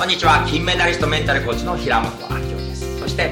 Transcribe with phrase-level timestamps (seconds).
[0.00, 0.46] こんにちは。
[0.48, 2.98] 金メダリストメンタルコーチの平本明夫です。
[3.00, 3.30] そして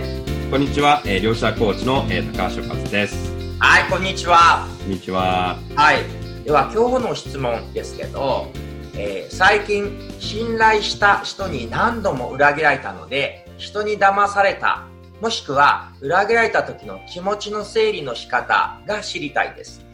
[0.51, 3.33] こんにちは、えー、両者コーチの、えー、高橋和です。
[3.59, 4.69] はいこんにちは。
[4.83, 5.57] こんにちは。
[5.75, 6.45] はい。
[6.45, 8.53] では今日の質問ですけど、
[8.93, 14.85] えー、最近信頼した人に何度も裏切られたので人に騙された
[15.23, 19.87] もしくは裏切られた時の気持ちの整理の仕方が知りたいです。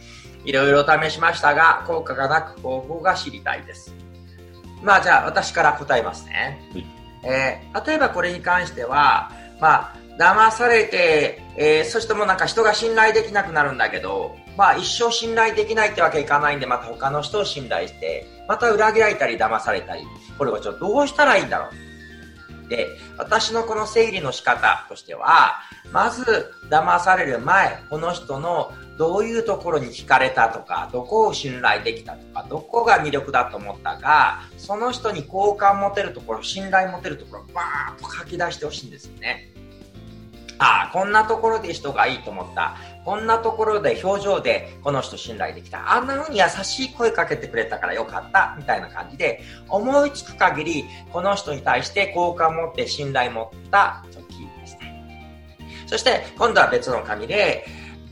[0.44, 3.94] いろいろ試しましたが効果がなく方法が知りたいです
[4.84, 6.60] まあじゃあ私から答えますね。
[6.72, 6.86] はい、
[7.24, 20.02] えー、例えばこれに関しては、まあ騙されて、えー、そしてもなんか人が信頼できなくなるんだけど、まあ一生信頼できないってわけいかないんで、また他の人を信頼して、また裏切られたり騙されたり、
[20.38, 21.68] これはちょっとどうしたらいいんだろ
[22.66, 25.56] うで、私のこの整理の仕方としては、
[25.92, 39.54] まず騙される前、この人のどういうところに惹かれたとか、どこを信頼できたとか、どこが魅力だと思ったか、その人に好感持てるところ、信頼持てるところ、バーッと書き出してほしいんですよね。
[40.58, 42.76] ああ、こんなところで人がいいと思った。
[43.04, 45.92] こんなところで表情でこの人信頼できた。
[45.92, 48.54] あんな風に優しい声かけてくれたからよかった。
[48.56, 55.58] みたいな感じで、思いつく限り、この人に対して好感持って信頼持った時ですね。
[55.86, 57.66] そして、今度は別の紙で、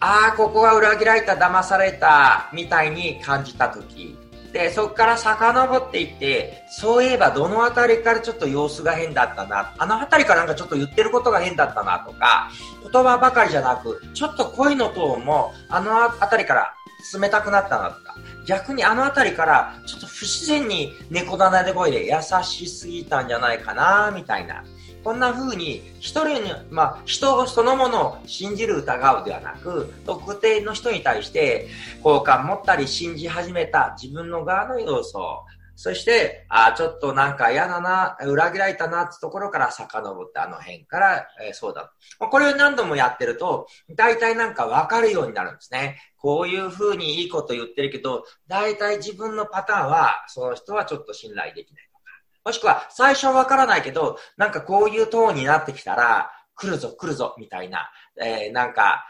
[0.05, 4.19] ああ、ここは裏切られた、騙された、みたいに感じた時。
[4.53, 12.51] で、そこから遡っていって、そういえばどの辺りからちょっと様子が変だったな、あの辺りからなんかちょっと言ってることが変だったなとか、
[12.83, 16.75] 言葉ばかりじゃなく、ちょっと声のトーンもあの辺りから
[17.17, 22.13] 冷たくなったなとか、逆にあの辺りからちょっと不自然に猫棚で声で優
[22.43, 24.65] しすぎたんじゃないかな、みたいな。
[25.05, 31.69] こんな風に一人に、まあ、人そのものを信じる疑うではなく、特定の人に対して
[32.03, 35.45] 好感持ったり信じ始めた自分の側の要素、
[35.83, 41.93] そして、あちょっとなんか嫌だな、裏切られたなってところから遡ってあの辺から、えー、そうだ。
[42.21, 43.67] これを何度もやってると、
[43.97, 45.99] 大体なんかわかるようになるんですね。
[46.17, 52.05] こういう風にいいこと言ってるけど、大体自分のパターンは、その人はちょっと信頼できないとか。
[52.45, 57.91] もしくは、最初はわからないけど、なんかこういうトーンになってきたら、来るぞ来るぞ、みたいな、
[58.23, 59.05] えー、なんか、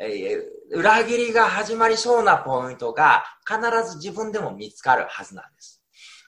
[0.00, 3.58] えー、裏切りが始まりそうなポイントが必
[3.90, 5.83] ず自分でも見つかるはずなんです。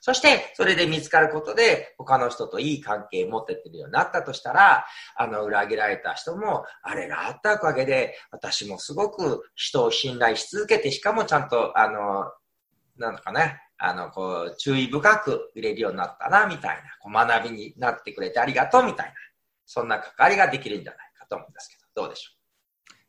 [0.07, 4.87] そして、それで見つかることで、他の人といい関係を持ってってるようになったとしたら、
[5.17, 12.31] あの、裏切られた人も、あれがあったおかげで、私もすごく人を信頼し続けて、しかもちゃんと、あの、
[12.97, 19.13] なんだかね、あの、こう、注意深く入れるようになったな、みたいな、こう学びになってくれてありがとう、みたいな、
[19.65, 22.46] そんな関わりができるんじゃないかと思うんですけど、どうでしょう？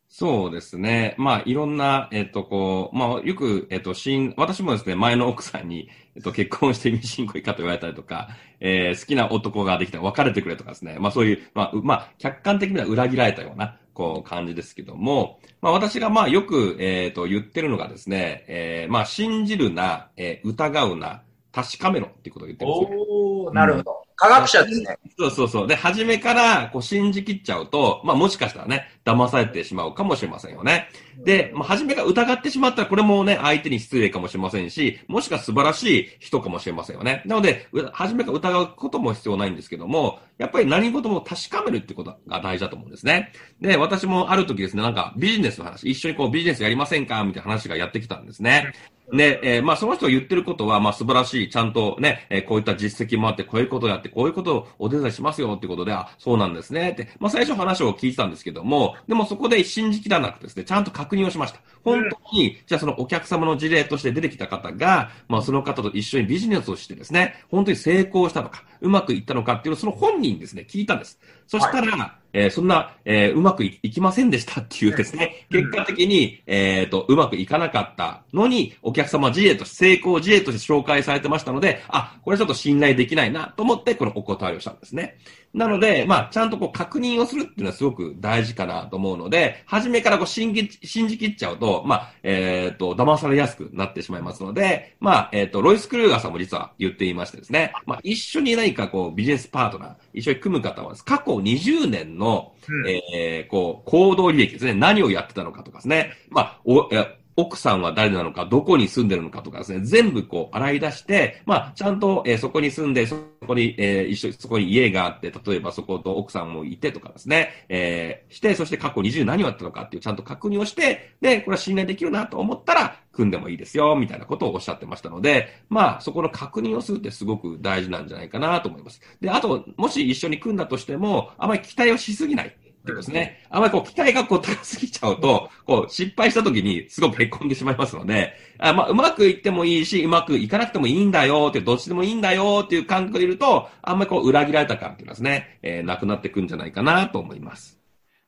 [0.09, 1.15] そうですね。
[1.17, 8.29] まあ、いろんな、えっ、と、こう、まあ、よく、えっ、と、新、私もですね、前の奥さんに、えっ、と、結婚して未親行いかと言われたりとか、
[8.59, 10.97] えー、好きな男ができたら別れてくれとかですね。
[10.99, 23.01] まあ、そういう、まあ、まあ、客観的には裏切られたような、こう、感じですけども、まあ私がまあよく、えっ、と言ってるのがですね、えー、まあ信じるな、えー、疑うな、確かめろっていうことを言ってるんですよ。
[23.47, 24.06] おなるほど。
[24.19, 24.97] 科学者ですね。
[25.17, 25.67] そうそうそう。
[25.67, 30.89] で、初めからこう信じきっちゃうと、まあもしかしたらね、騙されてしまうかもしれませんよね。
[31.23, 37.21] で、まあ初めが疑ってしまったら、これもね、相手に失礼かもしれませんし、もしか素晴らしい人かもしれませんよね。
[37.27, 43.31] なので、初めから疑うことも必要ないんですけども、やっぱり何事も確かめるってことが大事だと思うんですね。
[43.61, 47.23] で、私もある時ですね、なんかビジネスの話、一緒にこうビジネスやりませんか？
[47.23, 48.73] みたいな話がやってきたんですね。
[49.11, 56.91] ね、えー、まあ、その人が言ってることは、まあ、素晴らしい、ちゃんとね、えー、こういった実績もあって、こういうことをやって、こういうことをお手伝いしますよってことで、あ、そうなんですね。
[56.91, 61.61] って、まあ、最初話を聞いてたんですけども、でもそこで信じきらなくてですね、ちゃんと確認をしました。
[61.85, 71.19] 本当に、じゃあそのお客様の事例として出てきた方が、まあ、その方と一緒にビジネスをしてですね、本当に成功したのか、うまくいったのかっていうのをその本人にですね、聞いたんです。
[71.47, 85.17] そしたら、はいえー、そんな、えー、うまくいきませんでしたっていうですね、結果的に、えっ、ー、と、うまくいかなかったのに、お客様事例として、成功事例として紹介されてましたので、あ、これちょっと信頼できないなと思って、このお断りをしたんですね。
[85.53, 106.89] なので、まあ、ちゃんとこう確認をするっていうのはすごく大事かなと思うので、初めからこう信じ、信じきっちゃうと、まあ、えっ、ー、と、騙されやすくなってしまいますので、まあ、えっ、ー、と、ロイス・クルーガーさんも実は言っていましてですね、まあ、一緒に何かこう、ビジネスパートナー、一緒に組む方は、過去20年の、うん、えー、こう、行動履歴ですね、何をやってたのかとかですね、まあ、お、
[107.39, 128.99] 奥さんは誰なのか、どこに住んでるのかとかですね、全部こう洗い出して、まあ、ちゃんと、えー、そこに住んで、そこに、えー、一緒に、そこに家があって、例えばそこと奥さんもいてとかですね、えー、して、そして過去20何をやったのかっていうちゃんと確認をして、で、これは信頼できるなと思ったら、組んでもいいですよ、みたいなことをおっしゃってましたので、まあ、そこの確認をするってすごく大事なんじゃないかなと思います。
[129.21, 132.55] で、あと、もし一緒に組んだとしても、あまり期待をしすぎない。
[132.87, 133.43] ってことですね。
[133.49, 147.77] あまりこう、期待がこう高すぎちゃうと、こう、失敗した時にすごくへこんでしまいますので、あまあ、うまくいってもいいし、うまくいかなくてもいいんだよって、どっちでもいいんだよっていう感覚でいると、あんまりこう、裏切られた感っていうのはですね、えー、なくなってくんじゃないかなと思います。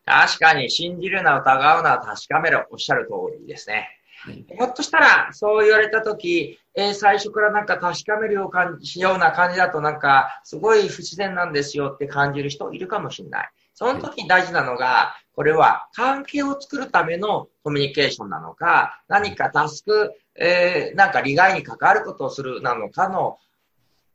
[0.06, 3.90] 確かに、信じるな、疑うな、確かめろ、おっしゃる通りですね。
[4.22, 13.50] はい、ひょっとしたら、そう言われたとき、えー、最初からなんか確かめるような感じだとなんか、すごい不自然なんですよって感じる人いるかもしれない。
[13.80, 23.38] その時に大事なのが、これは関係を作るためのコミュニケーションなのか、何かタスク、えー、なんか利害に関わることをするなのかの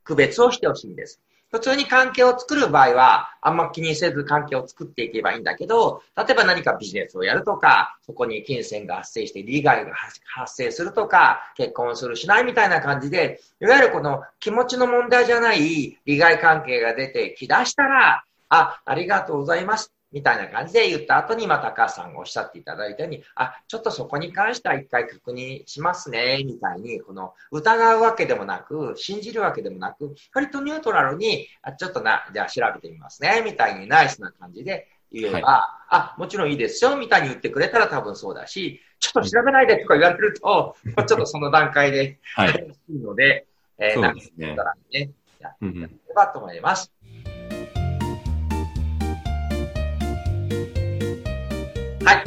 [0.03, 1.19] 区別をしてほしいんです。
[1.49, 9.93] 普通に関係を作る場合は、あんま気にせず関係を作っていけばいいんだけど、例えば何かビジネスをやるとか、そこに金銭が発生して利害が
[10.25, 19.95] 発生するとか、結婚するしないみたいな感じで、いわゆるこの気持ちの問題じゃない利害関係が出てきだしたら、あ、ありがとうございます。
[20.11, 35.43] みたいな感じで言った後に、また高橋さんがおっしゃっていただいたように、あ、ちょっとそこに関しては一回確認しますね、みたいに、この疑うわけでもなく、信じるわけでもなく、割とニュートラルに、あちょっとな、じゃあ調べてみますね、みたいにナイスな感じで言えば、はい、
[35.89, 43.47] あ、もちろんいいですよ、みたいに言ってくれたら多分そうだし、ちょっと調べないでとか言われると、ちょっとその段階で、はい、いいので、
[43.79, 44.21] えー、なんか、
[44.91, 46.89] ね、やっていただければと思います。
[47.01, 47.04] はい。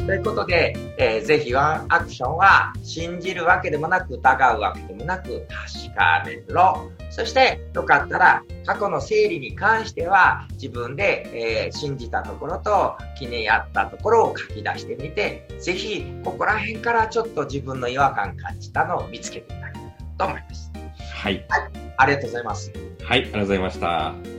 [0.09, 6.89] ということで、えー、ぜひワンアクションは信じるわけでもなく疑うわけでもなく確かめろ。
[7.11, 20.71] そしてよかったら過去の整理に関しては自分で、えー、信じたところと気にあったところを書き出してみて、ぜひここら辺からちょっと自分の違和感感じたのを見つけていただけたらと思います。
[21.13, 21.45] はい。
[21.49, 21.71] はい。
[21.97, 22.71] ありがとうございます。
[23.03, 23.19] はい。
[23.19, 24.38] ありがとうございました。